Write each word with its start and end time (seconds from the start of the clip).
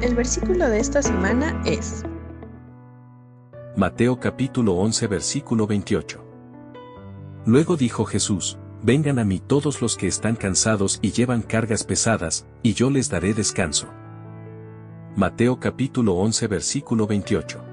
El 0.00 0.14
versículo 0.14 0.68
de 0.68 0.78
esta 0.78 1.02
semana 1.02 1.60
es 1.66 2.04
Mateo 3.76 4.20
capítulo 4.20 4.74
11 4.74 5.08
versículo 5.08 5.66
28. 5.66 6.24
Luego 7.46 7.76
dijo 7.76 8.04
Jesús, 8.04 8.58
Vengan 8.80 9.18
a 9.18 9.24
mí 9.24 9.40
todos 9.40 9.82
los 9.82 9.96
que 9.96 10.06
están 10.06 10.36
cansados 10.36 11.00
y 11.02 11.10
llevan 11.10 11.42
cargas 11.42 11.82
pesadas, 11.82 12.46
y 12.62 12.74
yo 12.74 12.90
les 12.90 13.10
daré 13.10 13.34
descanso. 13.34 13.88
Mateo 15.16 15.58
capítulo 15.58 16.14
11 16.14 16.46
versículo 16.46 17.08
28. 17.08 17.67